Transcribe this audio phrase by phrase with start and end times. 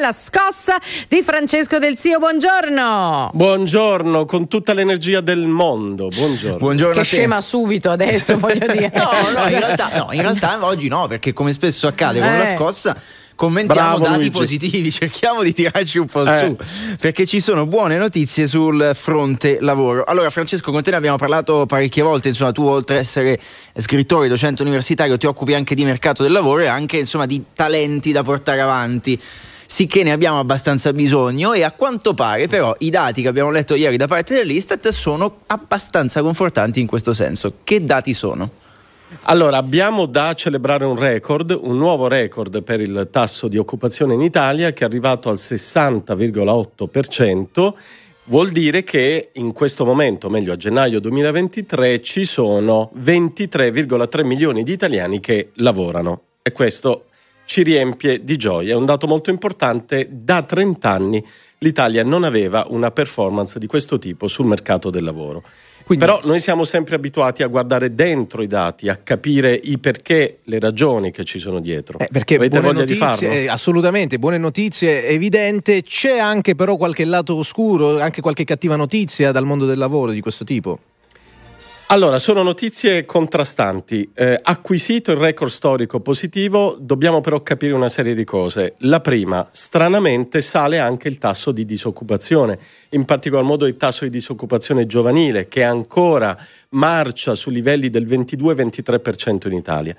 [0.00, 0.78] La scossa
[1.08, 3.30] di Francesco Del Zio, buongiorno.
[3.34, 6.06] Buongiorno, con tutta l'energia del mondo.
[6.06, 6.58] Buongiorno.
[6.58, 8.92] buongiorno che scema subito adesso, voglio dire.
[8.94, 12.38] no, no, in realtà, no, in realtà oggi no, perché come spesso accade con eh.
[12.38, 12.96] la scossa
[13.34, 14.30] commentiamo Bravo, dati Luigi.
[14.30, 16.44] positivi, cerchiamo di tirarci un po' eh.
[16.44, 20.04] su, perché ci sono buone notizie sul fronte lavoro.
[20.04, 23.36] Allora, Francesco, con te ne abbiamo parlato parecchie volte, insomma, tu oltre ad essere
[23.76, 28.12] scrittore, docente universitario, ti occupi anche di mercato del lavoro e anche, insomma, di talenti
[28.12, 29.20] da portare avanti
[29.70, 33.74] sicché ne abbiamo abbastanza bisogno e a quanto pare però i dati che abbiamo letto
[33.74, 37.56] ieri da parte dell'Istat sono abbastanza confortanti in questo senso.
[37.62, 38.48] Che dati sono?
[39.24, 44.22] Allora, abbiamo da celebrare un record, un nuovo record per il tasso di occupazione in
[44.22, 47.74] Italia che è arrivato al 60,8%.
[48.24, 54.72] Vuol dire che in questo momento, meglio a gennaio 2023, ci sono 23,3 milioni di
[54.72, 56.22] italiani che lavorano.
[56.42, 57.07] E questo
[57.48, 58.74] ci riempie di gioia.
[58.74, 60.06] È un dato molto importante.
[60.10, 61.24] Da 30 anni
[61.60, 65.42] l'Italia non aveva una performance di questo tipo sul mercato del lavoro.
[65.82, 70.40] Quindi, Però noi siamo sempre abituati a guardare dentro i dati, a capire i perché,
[70.44, 71.98] le ragioni che ci sono dietro.
[71.98, 73.30] Eh, perché Avete voglia notizie, di farlo?
[73.30, 75.82] Eh, assolutamente, buone notizie, evidente.
[75.82, 80.20] C'è anche però qualche lato oscuro, anche qualche cattiva notizia dal mondo del lavoro di
[80.20, 80.78] questo tipo?
[81.90, 84.10] Allora, sono notizie contrastanti.
[84.12, 88.74] Eh, acquisito il record storico positivo, dobbiamo però capire una serie di cose.
[88.80, 92.58] La prima, stranamente sale anche il tasso di disoccupazione,
[92.90, 96.36] in particolar modo il tasso di disoccupazione giovanile, che ancora
[96.70, 99.96] marcia su livelli del 22-23% in Italia.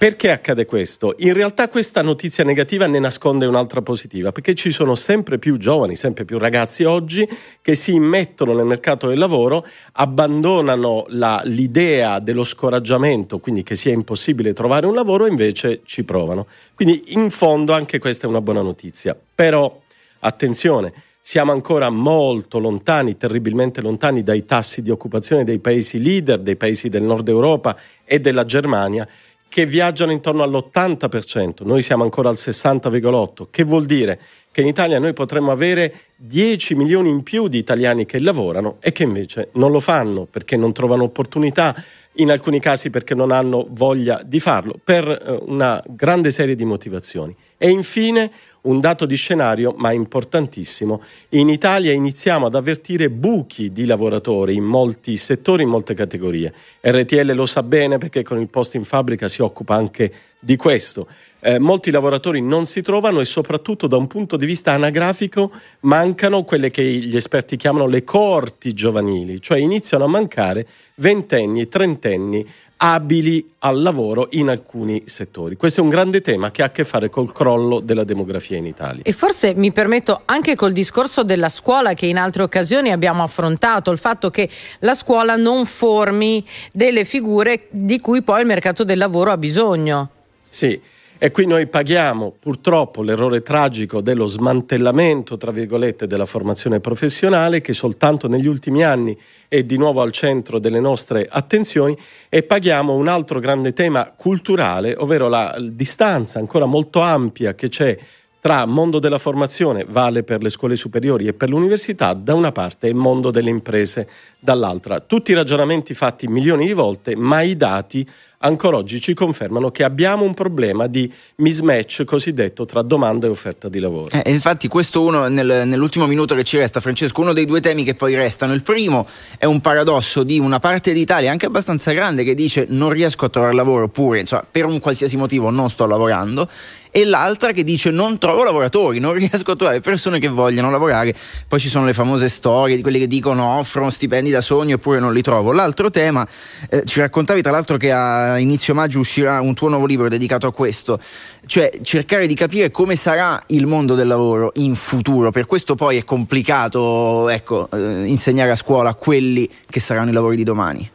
[0.00, 1.14] Perché accade questo?
[1.18, 5.94] In realtà questa notizia negativa ne nasconde un'altra positiva, perché ci sono sempre più giovani,
[5.94, 7.28] sempre più ragazzi oggi
[7.60, 13.92] che si immettono nel mercato del lavoro, abbandonano la, l'idea dello scoraggiamento, quindi che sia
[13.92, 16.46] impossibile trovare un lavoro, e invece ci provano.
[16.74, 19.14] Quindi in fondo anche questa è una buona notizia.
[19.34, 19.82] Però
[20.20, 26.56] attenzione, siamo ancora molto lontani, terribilmente lontani dai tassi di occupazione dei paesi leader, dei
[26.56, 27.76] paesi del nord Europa
[28.06, 29.06] e della Germania
[29.50, 34.18] che viaggiano intorno all'80%, noi siamo ancora al 60,8%, che vuol dire
[34.52, 38.92] che in Italia noi potremmo avere 10 milioni in più di italiani che lavorano e
[38.92, 41.74] che invece non lo fanno perché non trovano opportunità,
[42.14, 46.64] in alcuni casi perché non hanno voglia di farlo, per eh, una grande serie di
[46.64, 47.34] motivazioni.
[47.56, 48.30] E infine
[48.62, 51.02] un dato di scenario, ma importantissimo.
[51.30, 56.52] In Italia iniziamo ad avvertire buchi di lavoratori in molti settori, in molte categorie.
[56.80, 61.06] RTL lo sa bene perché con il posto in fabbrica si occupa anche di questo.
[61.42, 66.42] Eh, molti lavoratori non si trovano e soprattutto da un punto di vista anagrafico mancano
[66.44, 72.46] quelle che gli esperti chiamano le coorti giovanili, cioè iniziano a mancare ventenni, trentenni
[72.82, 75.56] abili al lavoro in alcuni settori.
[75.56, 78.66] Questo è un grande tema che ha a che fare col crollo della demografia in
[78.66, 79.02] Italia.
[79.04, 83.90] E forse mi permetto anche col discorso della scuola che in altre occasioni abbiamo affrontato,
[83.90, 84.48] il fatto che
[84.80, 90.10] la scuola non formi delle figure di cui poi il mercato del lavoro ha bisogno.
[90.50, 90.80] Sì.
[91.22, 97.74] E qui noi paghiamo purtroppo l'errore tragico dello smantellamento, tra virgolette, della formazione professionale che
[97.74, 99.14] soltanto negli ultimi anni
[99.46, 101.94] è di nuovo al centro delle nostre attenzioni
[102.30, 107.98] e paghiamo un altro grande tema culturale, ovvero la distanza ancora molto ampia che c'è
[108.40, 112.88] tra mondo della formazione, vale per le scuole superiori e per l'università da una parte
[112.88, 115.00] e mondo delle imprese dall'altra.
[115.00, 118.08] Tutti i ragionamenti fatti milioni di volte, ma i dati
[118.42, 123.68] ancora oggi ci confermano che abbiamo un problema di mismatch cosiddetto tra domanda e offerta
[123.68, 124.08] di lavoro.
[124.10, 127.84] Eh, infatti questo uno nel, nell'ultimo minuto che ci resta, Francesco, uno dei due temi
[127.84, 128.54] che poi restano.
[128.54, 129.06] Il primo
[129.38, 133.28] è un paradosso di una parte d'Italia anche abbastanza grande che dice non riesco a
[133.28, 136.48] trovare lavoro oppure insomma, per un qualsiasi motivo non sto lavorando
[136.90, 141.14] e l'altra che dice non trovo lavoratori, non riesco a trovare persone che vogliano lavorare.
[141.46, 144.98] Poi ci sono le famose storie di quelli che dicono offrono stipendi da sogno eppure
[144.98, 145.52] non li trovo.
[145.52, 146.26] L'altro tema,
[146.68, 147.90] eh, ci raccontavi tra l'altro che
[148.32, 151.00] a inizio maggio uscirà un tuo nuovo libro dedicato a questo,
[151.46, 155.30] cioè cercare di capire come sarà il mondo del lavoro in futuro.
[155.30, 160.36] Per questo poi è complicato ecco, eh, insegnare a scuola quelli che saranno i lavori
[160.36, 160.90] di domani.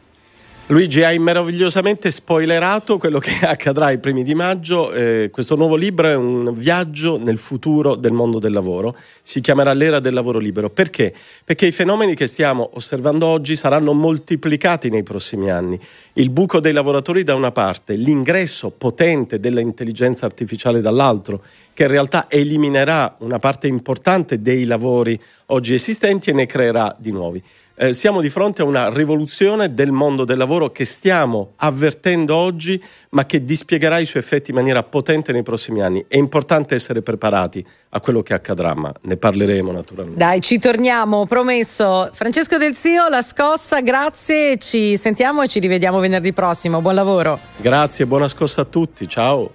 [0.68, 4.92] Luigi, hai meravigliosamente spoilerato quello che accadrà ai primi di maggio.
[4.92, 8.96] Eh, questo nuovo libro è un viaggio nel futuro del mondo del lavoro.
[9.22, 10.68] Si chiamerà l'era del lavoro libero.
[10.68, 11.14] Perché?
[11.44, 15.78] Perché i fenomeni che stiamo osservando oggi saranno moltiplicati nei prossimi anni.
[16.14, 22.26] Il buco dei lavoratori da una parte, l'ingresso potente dell'intelligenza artificiale dall'altro, che in realtà
[22.28, 25.16] eliminerà una parte importante dei lavori
[25.46, 27.40] oggi esistenti e ne creerà di nuovi.
[27.78, 32.82] Eh, siamo di fronte a una rivoluzione del mondo del lavoro che stiamo avvertendo oggi,
[33.10, 36.02] ma che dispiegherà i suoi effetti in maniera potente nei prossimi anni.
[36.08, 40.18] È importante essere preparati a quello che accadrà, ma ne parleremo naturalmente.
[40.18, 42.08] Dai, ci torniamo, promesso.
[42.14, 46.80] Francesco Del Zio, la scossa, grazie, ci sentiamo e ci rivediamo venerdì prossimo.
[46.80, 47.38] Buon lavoro.
[47.58, 49.52] Grazie, buona scossa a tutti, ciao.